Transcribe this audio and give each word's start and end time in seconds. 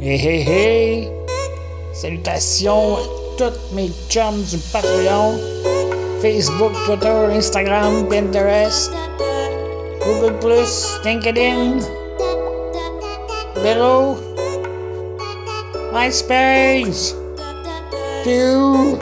Hey 0.00 0.16
hey 0.16 0.42
hey! 0.42 1.12
Salutations 1.92 2.98
à 2.98 3.00
tous 3.36 3.74
mes 3.74 3.90
chums 4.08 4.44
du 4.48 4.56
Patreon, 4.72 5.34
Facebook, 6.22 6.70
Twitter, 6.86 7.26
Instagram, 7.32 8.06
Pinterest, 8.08 8.92
Google+, 10.00 10.62
LinkedIn, 11.04 11.80
Hello, 13.56 14.14
MySpace, 15.92 17.16
Pew. 18.22 19.00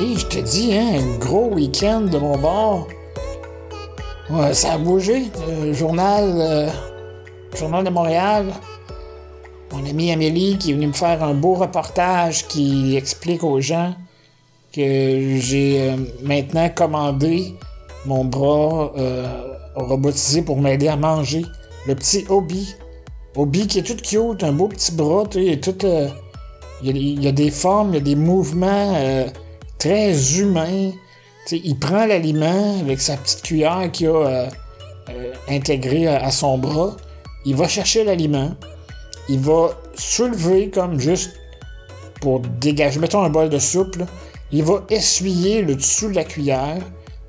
Et 0.00 0.16
je 0.16 0.26
te 0.28 0.38
dis, 0.38 0.74
hein, 0.74 1.02
un 1.02 1.18
gros 1.18 1.50
week-end 1.52 2.08
de 2.10 2.16
mon 2.16 2.38
bord. 2.38 2.88
Ouais, 4.30 4.52
ça 4.52 4.74
a 4.74 4.78
bougé. 4.78 5.30
Le 5.48 5.72
journal, 5.72 6.34
euh, 6.36 6.68
journal 7.56 7.84
de 7.84 7.90
Montréal. 7.90 8.52
Mon 9.72 9.84
amie 9.88 10.12
Amélie 10.12 10.58
qui 10.58 10.70
est 10.70 10.74
venue 10.74 10.88
me 10.88 10.92
faire 10.92 11.22
un 11.22 11.34
beau 11.34 11.54
reportage 11.54 12.46
qui 12.46 12.96
explique 12.96 13.44
aux 13.44 13.60
gens 13.60 13.94
que 14.72 15.36
j'ai 15.38 15.90
euh, 15.90 15.96
maintenant 16.22 16.68
commandé 16.68 17.54
mon 18.04 18.24
bras 18.24 18.92
euh, 18.96 19.26
robotisé 19.74 20.42
pour 20.42 20.60
m'aider 20.60 20.88
à 20.88 20.96
manger. 20.96 21.44
Le 21.86 21.94
petit 21.94 22.24
Obi. 22.28 22.74
Obi 23.36 23.66
qui 23.66 23.78
est 23.78 23.82
tout 23.82 23.96
cute, 23.96 24.42
un 24.42 24.52
beau 24.52 24.68
petit 24.68 24.92
bras, 24.92 25.24
tu 25.30 25.40
il 25.40 25.60
euh, 25.84 26.08
il, 26.82 26.86
y 26.86 26.90
a, 26.90 26.92
il 26.92 27.24
y 27.24 27.28
a 27.28 27.32
des 27.32 27.50
formes, 27.50 27.90
il 27.90 27.94
y 27.94 27.98
a 27.98 28.00
des 28.00 28.16
mouvements 28.16 28.94
euh, 28.96 29.26
très 29.78 30.38
humain. 30.38 30.90
Il 31.52 31.78
prend 31.78 32.06
l'aliment 32.06 32.80
avec 32.80 33.00
sa 33.00 33.16
petite 33.16 33.42
cuillère 33.42 33.90
qu'il 33.92 34.08
a 34.08 34.10
euh, 34.10 34.48
euh, 35.10 35.32
intégrée 35.48 36.06
à, 36.06 36.30
son 36.30 36.58
bras. 36.58 36.96
Il 37.44 37.56
va 37.56 37.68
chercher 37.68 38.04
l'aliment. 38.04 38.50
Il 39.28 39.40
va 39.40 39.70
soulever 39.94 40.70
comme 40.70 40.98
juste 40.98 41.32
pour 42.20 42.40
dégager. 42.40 43.00
Mettons 43.00 43.22
un 43.22 43.30
bol 43.30 43.48
de 43.48 43.58
soupe. 43.58 43.96
Il 44.52 44.64
va 44.64 44.84
essuyer 44.90 45.62
le 45.62 45.74
dessous 45.74 46.08
de 46.08 46.14
la 46.14 46.24
cuillère 46.24 46.78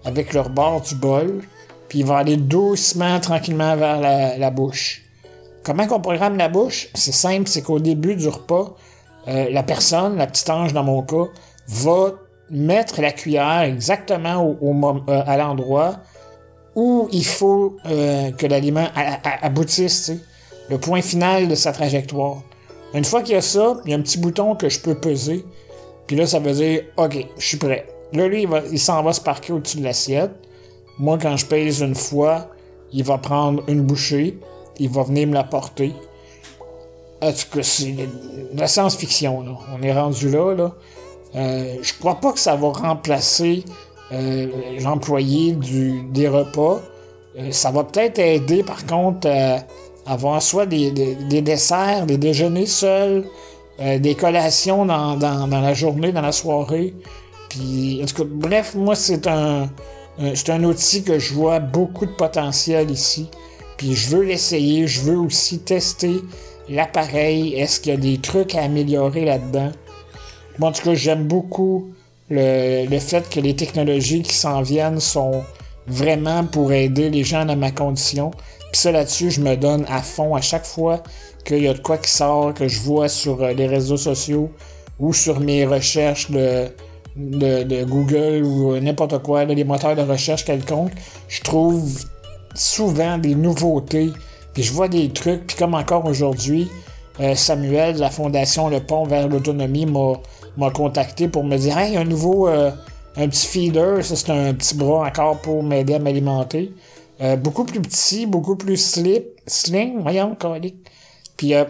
avec 0.05 0.33
le 0.33 0.41
rebord 0.41 0.81
du 0.81 0.95
bol. 0.95 1.41
Puis 1.87 1.99
il 1.99 2.05
va 2.05 2.17
aller 2.17 2.37
doucement, 2.37 3.19
tranquillement 3.19 3.75
vers 3.75 3.99
la, 3.99 4.37
la 4.37 4.51
bouche. 4.51 5.03
Comment 5.63 5.87
qu'on 5.87 5.99
programme 5.99 6.37
la 6.37 6.49
bouche? 6.49 6.89
C'est 6.93 7.11
simple, 7.11 7.47
c'est 7.47 7.61
qu'au 7.61 7.79
début 7.79 8.15
du 8.15 8.27
repas, 8.27 8.75
euh, 9.27 9.49
la 9.49 9.63
personne, 9.63 10.17
la 10.17 10.27
petite 10.27 10.49
ange 10.49 10.73
dans 10.73 10.83
mon 10.83 11.03
cas, 11.03 11.25
va 11.67 12.13
mettre 12.51 13.01
la 13.01 13.11
cuillère 13.11 13.61
exactement 13.61 14.43
au, 14.43 14.73
euh, 15.09 15.23
à 15.25 15.37
l'endroit 15.37 15.97
où 16.75 17.09
il 17.11 17.25
faut 17.25 17.77
euh, 17.85 18.31
que 18.31 18.45
l'aliment 18.47 18.87
aboutisse, 19.41 20.11
le 20.69 20.77
point 20.77 21.01
final 21.01 21.47
de 21.47 21.55
sa 21.55 21.71
trajectoire. 21.71 22.41
Une 22.93 23.05
fois 23.05 23.21
qu'il 23.21 23.33
y 23.33 23.37
a 23.37 23.41
ça, 23.41 23.77
il 23.85 23.91
y 23.91 23.93
a 23.93 23.97
un 23.97 24.01
petit 24.01 24.17
bouton 24.17 24.55
que 24.55 24.69
je 24.69 24.79
peux 24.79 24.95
peser, 24.95 25.45
puis 26.07 26.15
là, 26.15 26.25
ça 26.25 26.39
veut 26.39 26.53
dire, 26.53 26.83
OK, 26.97 27.17
je 27.37 27.45
suis 27.45 27.57
prêt. 27.57 27.85
Là, 28.13 28.27
lui, 28.27 28.47
il 28.71 28.79
s'en 28.79 29.03
va 29.03 29.13
se 29.13 29.21
parquer 29.21 29.53
au-dessus 29.53 29.77
de 29.77 29.83
l'assiette. 29.83 30.31
Moi, 30.97 31.17
quand 31.21 31.37
je 31.37 31.45
pèse 31.45 31.81
une 31.81 31.95
fois, 31.95 32.49
il 32.91 33.03
va 33.03 33.17
prendre 33.17 33.63
une 33.67 33.81
bouchée, 33.81 34.39
il 34.79 34.89
va 34.89 35.03
venir 35.03 35.27
me 35.27 35.33
la 35.33 35.43
porter. 35.43 35.93
En 37.21 37.31
tout 37.31 37.45
cas, 37.57 37.63
c'est 37.63 37.91
de 37.91 38.07
la 38.59 38.67
science-fiction, 38.67 39.41
là. 39.41 39.51
On 39.77 39.83
est 39.83 39.93
rendu 39.93 40.29
là, 40.29 40.55
là. 40.55 40.73
Euh, 41.35 41.75
je 41.81 41.93
crois 41.99 42.15
pas 42.15 42.33
que 42.33 42.39
ça 42.39 42.55
va 42.55 42.69
remplacer 42.69 43.63
euh, 44.11 44.47
l'employé 44.81 45.55
des 46.11 46.27
repas. 46.27 46.81
Euh, 47.37 47.51
ça 47.51 47.69
va 47.71 47.83
peut-être 47.83 48.17
aider, 48.19 48.63
par 48.63 48.85
contre, 48.85 49.27
à 49.27 49.59
avoir 50.11 50.41
soit 50.41 50.65
des, 50.65 50.89
des- 50.91 51.15
des 51.15 51.41
desserts, 51.41 52.05
des 52.07 52.17
déjeuners 52.17 52.65
seuls, 52.65 53.25
euh, 53.79 53.99
des 53.99 54.15
collations 54.15 54.85
dans, 54.85 55.15
la 55.17 55.73
journée, 55.73 56.11
dans 56.11 56.21
la 56.21 56.31
soirée. 56.31 56.95
Puis, 57.49 58.01
en 58.03 58.05
tout 58.07 58.23
cas, 58.23 58.29
bref, 58.29 58.73
moi, 58.75 58.95
c'est 58.95 59.27
un- 59.27 59.69
c'est 60.35 60.49
un 60.49 60.63
outil 60.63 61.03
que 61.03 61.17
je 61.19 61.33
vois 61.33 61.59
beaucoup 61.59 62.05
de 62.05 62.11
potentiel 62.11 62.89
ici. 62.91 63.29
Puis, 63.77 63.93
je 63.93 64.15
veux 64.17 64.23
l'essayer. 64.23 64.85
Je 64.87 65.01
veux 65.01 65.17
aussi 65.17 65.59
tester 65.59 66.21
l'appareil. 66.67 67.53
Est-ce 67.53 67.79
qu'il 67.79 67.91
y 67.93 67.95
a 67.95 67.99
des 67.99 68.17
trucs 68.17 68.55
à 68.55 68.63
améliorer 68.63 69.23
là-dedans? 69.25 69.71
Moi, 70.57 70.69
en 70.69 70.71
tout 70.71 70.83
cas, 70.83 70.93
j'aime 70.93 71.25
beaucoup 71.25 71.89
le, 72.29 72.85
le 72.87 72.99
fait 72.99 73.29
que 73.29 73.39
les 73.39 73.55
technologies 73.55 74.21
qui 74.21 74.33
s'en 74.33 74.61
viennent 74.61 74.99
sont 74.99 75.43
vraiment 75.87 76.43
pour 76.43 76.71
aider 76.71 77.09
les 77.09 77.23
gens 77.23 77.45
dans 77.45 77.55
ma 77.55 77.71
condition. 77.71 78.31
Puis 78.71 78.81
ça, 78.81 78.91
là-dessus, 78.91 79.31
je 79.31 79.41
me 79.41 79.55
donne 79.55 79.85
à 79.89 80.01
fond 80.01 80.35
à 80.35 80.41
chaque 80.41 80.65
fois 80.65 81.01
qu'il 81.43 81.63
y 81.63 81.67
a 81.67 81.73
de 81.73 81.79
quoi 81.79 81.97
qui 81.97 82.11
sort, 82.11 82.53
que 82.53 82.67
je 82.67 82.79
vois 82.79 83.09
sur 83.09 83.41
euh, 83.41 83.53
les 83.53 83.67
réseaux 83.67 83.97
sociaux 83.97 84.51
ou 84.99 85.13
sur 85.13 85.39
mes 85.39 85.65
recherches 85.65 86.29
de, 86.29 86.67
de, 87.15 87.83
Google 87.85 88.43
ou 88.43 88.73
euh, 88.73 88.79
n'importe 88.79 89.17
quoi, 89.23 89.45
les 89.45 89.63
moteurs 89.63 89.95
de 89.95 90.01
recherche 90.01 90.45
quelconques. 90.45 90.91
Je 91.27 91.41
trouve 91.41 92.05
souvent 92.53 93.17
des 93.17 93.35
nouveautés. 93.35 94.11
Puis 94.53 94.63
je 94.63 94.73
vois 94.73 94.87
des 94.87 95.09
trucs. 95.09 95.47
Puis 95.47 95.57
comme 95.57 95.73
encore 95.73 96.05
aujourd'hui, 96.05 96.69
euh, 97.19 97.33
Samuel 97.35 97.97
la 97.97 98.09
Fondation 98.09 98.69
Le 98.69 98.79
Pont 98.79 99.05
vers 99.05 99.27
l'autonomie 99.27 99.85
m'a 99.85 100.13
m'a 100.59 100.71
contacté 100.71 101.27
pour 101.27 101.43
me 101.43 101.57
dire 101.57 101.77
Hey, 101.77 101.97
un 101.97 102.03
nouveau 102.03 102.47
euh, 102.47 102.71
un 103.15 103.27
petit 103.27 103.47
feeder, 103.47 104.03
ça 104.03 104.15
c'est 104.15 104.31
un 104.31 104.53
petit 104.53 104.75
bras 104.75 105.07
encore 105.07 105.39
pour 105.39 105.63
m'aider 105.63 105.95
à 105.95 105.99
m'alimenter. 105.99 106.73
Euh, 107.21 107.35
beaucoup 107.35 107.65
plus 107.65 107.81
petit, 107.81 108.25
beaucoup 108.25 108.55
plus 108.55 108.77
slip, 108.77 109.25
sling, 109.45 110.01
voyons, 110.01 110.35
colique. 110.35 110.77
Puis 111.35 111.53
euh, 111.53 111.65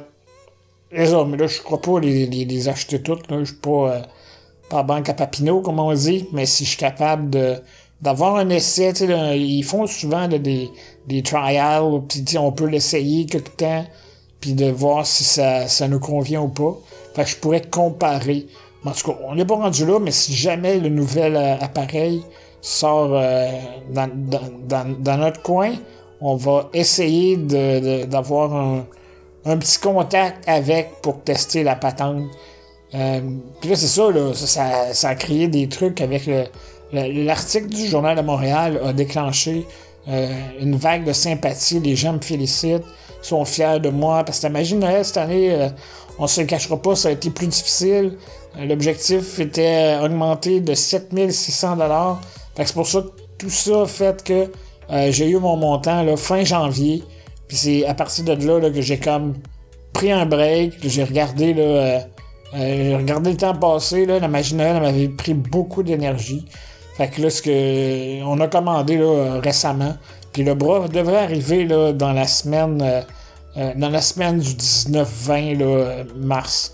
les 0.92 1.08
là, 1.08 1.48
je 1.48 1.62
crois 1.62 1.82
pas 1.82 2.00
les, 2.00 2.28
les, 2.28 2.70
acheter 2.70 3.02
toutes, 3.02 3.30
là. 3.32 3.40
Je 3.40 3.46
suis 3.46 3.56
pas, 3.56 3.94
euh, 3.94 4.02
pas 4.70 4.84
banque 4.84 5.10
à 5.10 5.14
Papineau, 5.14 5.62
comme 5.62 5.80
on 5.80 5.94
dit, 5.94 6.28
mais 6.34 6.46
si 6.46 6.66
je 6.66 6.70
suis 6.70 6.78
capable 6.78 7.30
de 7.30 7.56
d'avoir 8.02 8.38
un 8.38 8.48
essai, 8.50 8.94
ils 9.36 9.64
font 9.64 9.86
souvent 9.86 10.30
des, 10.30 10.70
des 11.08 11.22
trials, 11.22 12.02
puis 12.08 12.38
on 12.38 12.54
peut 12.54 12.68
l'essayer 12.68 13.26
quelque 13.26 13.58
temps, 13.58 13.86
puis 14.40 14.54
de 14.54 14.72
voir 14.72 15.06
si 15.06 15.26
ça, 15.26 15.68
ça 15.68 15.90
nous 15.90 16.00
convient 16.00 16.42
ou 16.44 16.48
pas. 16.48 16.78
Fait 17.14 17.26
que 17.26 17.30
je 17.30 17.36
pourrais 17.36 17.62
comparer. 17.62 18.48
En 18.86 18.92
tout 18.92 19.12
cas, 19.12 19.18
on 19.28 19.36
n'est 19.36 19.46
pas 19.46 19.56
rendu 19.56 19.86
là, 19.86 20.00
mais 20.00 20.12
si 20.12 20.34
jamais 20.34 20.80
le 20.80 20.90
nouvel 20.90 21.36
euh, 21.36 21.56
appareil 21.60 22.24
sort 22.62 23.12
euh, 23.14 23.50
dans, 23.90 25.18
notre 25.18 25.42
coin, 25.42 25.74
on 26.22 26.36
va 26.36 26.70
essayer 26.74 27.38
d'avoir 27.38 28.56
un, 29.46 29.58
petit 29.58 29.80
contact 29.80 30.48
avec 30.48 31.02
pour 31.02 31.22
tester 31.24 31.64
la 31.64 31.76
patente. 31.76 32.24
Euh, 32.96 33.22
puis 33.62 33.70
là, 33.70 33.76
c'est 33.76 33.88
ça, 34.34 34.94
ça, 34.94 35.10
a 35.10 35.16
créé 35.16 35.48
des 35.48 35.68
trucs 35.68 36.02
avec 36.02 36.26
le- 36.26 36.46
le- 36.94 37.24
l'article 37.26 37.68
du 37.68 37.86
Journal 37.86 38.16
de 38.18 38.22
Montréal 38.22 38.80
a 38.84 38.94
déclenché 38.94 39.66
une 40.60 40.76
vague 40.76 41.04
de 41.06 41.14
sympathie. 41.14 41.80
Les 41.80 41.96
gens 41.96 42.14
me 42.14 42.22
félicitent, 42.22 42.84
sont 43.22 43.46
fiers 43.46 43.80
de 43.80 43.90
moi. 43.90 44.24
Parce 44.24 44.40
que 44.40 44.76
Noël, 44.76 45.06
cette 45.06 45.18
année, 45.18 45.70
on 46.20 46.28
se 46.28 46.42
le 46.42 46.48
cachera 46.48 46.78
pas, 46.82 46.96
ça 46.96 47.10
a 47.10 47.12
été 47.12 47.30
plus 47.30 47.48
difficile. 47.48 48.18
L'objectif 48.58 49.40
était 49.40 49.98
augmenté 50.04 50.60
de 50.60 50.74
7600 50.74 51.78
dollars. 51.78 52.22
C'est 52.58 52.74
pour 52.74 52.88
ça 52.88 53.02
que 53.02 53.08
tout 53.38 53.50
ça 53.50 53.86
fait 53.86 54.22
que 54.24 54.52
euh, 54.92 55.12
j'ai 55.12 55.30
eu 55.30 55.38
mon 55.38 55.56
montant 55.56 56.04
là, 56.04 56.18
fin 56.18 56.44
janvier. 56.44 57.04
Puis 57.48 57.58
c'est 57.58 57.86
à 57.86 57.94
partir 57.94 58.26
de 58.26 58.34
là, 58.34 58.70
que 58.70 58.82
j'ai 58.82 59.00
comme 59.00 59.36
pris 59.94 60.12
un 60.12 60.26
break, 60.26 60.74
j'ai 60.84 61.04
regardé 61.04 61.56
euh, 61.58 62.00
euh, 62.56 62.98
regardé 62.98 63.32
le 63.32 63.38
temps 63.38 63.56
passer, 63.56 64.06
là, 64.06 64.20
la 64.20 64.28
magie 64.28 64.56
Noël 64.56 64.82
m'avait 64.82 65.08
pris 65.08 65.34
beaucoup 65.34 65.84
d'énergie. 65.84 66.46
Fait 66.98 67.08
que 67.08 67.22
là, 67.22 67.30
ce 67.30 68.24
on 68.26 68.40
a 68.42 68.48
commandé 68.48 68.98
là, 68.98 69.40
récemment. 69.42 69.96
Puis 70.34 70.44
le 70.44 70.54
bras 70.54 70.88
devrait 70.88 71.24
arriver 71.24 71.66
dans 71.66 72.12
la 72.12 72.28
semaine 72.28 72.84
euh, 73.58 73.74
dans 73.76 73.90
la 73.90 74.02
semaine 74.02 74.40
du 74.40 74.52
19-20 74.52 75.58
là, 75.58 75.66
euh, 75.66 76.04
mars. 76.16 76.74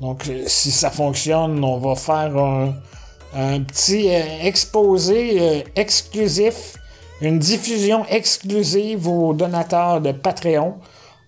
Donc 0.00 0.28
euh, 0.28 0.44
si 0.46 0.70
ça 0.70 0.90
fonctionne, 0.90 1.62
on 1.62 1.78
va 1.78 1.94
faire 1.94 2.36
un, 2.36 3.60
petit 3.60 4.08
euh, 4.08 4.22
exposé 4.42 5.64
exclusif, 5.76 6.76
une 7.20 7.38
diffusion 7.38 8.06
exclusive 8.06 9.06
aux 9.06 9.34
donateurs 9.34 10.00
de 10.00 10.12
Patreon. 10.12 10.76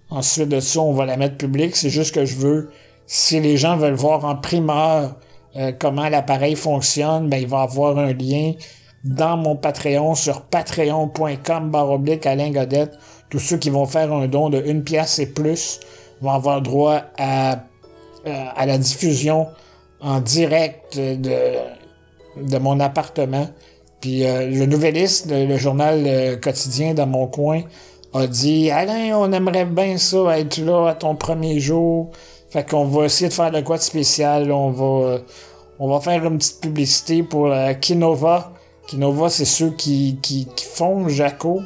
Ensuite 0.09 0.49
de 0.49 0.61
ça, 0.61 0.81
on 0.81 0.93
va 0.93 1.05
la 1.05 1.17
mettre 1.17 1.37
publique. 1.37 1.77
C'est 1.77 1.91
juste 1.91 2.15
que 2.15 2.25
je 2.25 2.37
veux, 2.37 2.71
si 3.07 3.41
les 3.41 3.57
gens 3.57 3.77
veulent 3.77 3.95
voir 3.95 4.25
en 4.25 4.37
primeur 4.37 5.17
comment 5.81 6.09
l'appareil 6.11 6.55
fonctionne, 6.55 7.31
ben, 7.31 7.39
il 7.39 7.49
va 7.49 7.63
avoir 7.63 7.99
un 7.99 8.13
lien 8.13 8.53
dans 9.05 9.39
mon 9.39 9.57
Patreon 9.57 10.15
sur 10.15 10.43
patreon.com 10.43 11.71
baroblique. 11.71 12.27
Tous 13.31 13.39
ceux 13.39 13.57
qui 13.57 13.71
vont 13.71 13.87
faire 13.87 14.13
un 14.13 14.29
don 14.29 14.51
de 14.51 14.63
une 14.65 14.85
pièce 14.85 15.19
et 15.19 15.27
plus 15.27 15.81
vont 16.21 16.31
avoir 16.31 16.63
droit 16.63 17.03
à, 17.19 17.65
euh, 18.27 18.45
à 18.57 18.67
la 18.67 18.79
diffusion 18.79 19.49
en 20.01 20.21
direct 20.21 20.99
de, 20.99 21.55
de 22.37 22.59
mon 22.59 22.81
appartement. 22.81 23.49
Puis 24.01 24.25
euh, 24.25 24.47
le 24.49 24.67
Nouvelliste, 24.67 25.31
le, 25.31 25.57
journal 25.57 26.05
euh, 26.07 26.37
quotidien 26.37 26.95
dans 26.95 27.07
mon 27.07 27.27
coin, 27.27 27.63
a 28.15 28.27
dit 28.27 28.71
Alain, 28.71 29.17
on 29.17 29.33
aimerait 29.33 29.65
bien 29.65 29.99
ça 29.99 30.39
être 30.39 30.59
là 30.59 30.89
à 30.89 30.95
ton 30.95 31.17
premier 31.17 31.61
jour. 31.61 32.11
Fait 32.51 32.69
qu'on 32.69 32.87
va 32.87 33.07
essayer 33.07 33.29
de 33.29 33.35
faire 33.35 33.51
de 33.51 33.61
quoi 33.61 33.77
de 33.77 33.83
spécial. 33.83 34.51
On 34.53 34.71
va, 34.71 35.19
on 35.79 35.89
va 35.89 36.01
faire 36.01 36.25
une 36.25 36.39
petite 36.39 36.61
publicité 36.61 37.23
pour 37.23 37.53
Kinova. 37.81 38.53
Kinova, 38.87 39.29
c'est 39.29 39.45
ceux 39.45 39.71
qui, 39.71 40.19
qui 40.23 40.47
font 40.65 41.09
Jaco. 41.09 41.61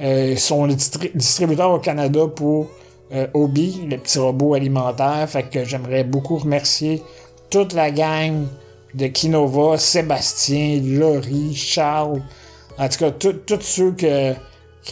Euh, 0.00 0.36
sont 0.36 0.64
les 0.64 0.74
distributeurs 0.74 1.70
au 1.70 1.78
Canada 1.78 2.26
pour 2.26 2.66
euh, 3.12 3.28
Obi, 3.32 3.86
le 3.88 3.96
petit 3.96 4.18
robot 4.18 4.54
alimentaire. 4.54 5.28
Fait 5.28 5.44
que 5.44 5.64
j'aimerais 5.64 6.02
beaucoup 6.02 6.36
remercier 6.36 7.02
toute 7.48 7.72
la 7.72 7.90
gang 7.92 8.46
de 8.94 9.06
Kinova, 9.06 9.78
Sébastien, 9.78 10.80
Laurie, 10.82 11.54
Charles, 11.54 12.22
en 12.78 12.88
tout 12.88 12.98
cas, 12.98 13.10
tous 13.12 13.60
ceux 13.60 13.92
que, 13.92 14.32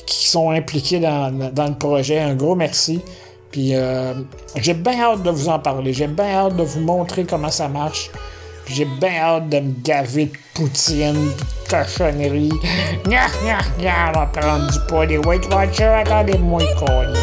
qui 0.06 0.28
sont 0.28 0.50
impliqués 0.50 1.00
dans, 1.00 1.50
dans, 1.52 1.66
le 1.66 1.74
projet. 1.74 2.20
Un 2.20 2.34
gros 2.34 2.54
merci. 2.54 3.00
Puis 3.50 3.74
euh, 3.74 4.14
j'ai 4.56 4.74
bien 4.74 5.00
hâte 5.00 5.22
de 5.22 5.30
vous 5.30 5.48
en 5.48 5.58
parler. 5.58 5.92
J'ai 5.92 6.06
bien 6.06 6.26
hâte 6.26 6.56
de 6.56 6.62
vous 6.62 6.80
montrer 6.80 7.24
comment 7.24 7.50
ça 7.50 7.68
marche. 7.68 8.10
J'ai 8.66 8.84
bien 8.84 9.16
hâte 9.16 9.48
de 9.48 9.58
me 9.58 9.72
gaver 9.82 10.26
de 10.26 10.32
poutine, 10.54 11.32
de 11.72 11.84
cochonnerie. 11.84 12.50
Nya, 13.06 13.28
nya, 13.44 13.58
nya, 13.78 14.08
on 14.08 14.18
va 14.18 14.26
prendre 14.26 14.70
du 14.70 14.78
poids 14.88 15.06
des 15.06 15.18
Weight 15.18 15.52
Watchers. 15.52 16.02
Attendez-moi, 16.04 16.62
con. 16.78 17.21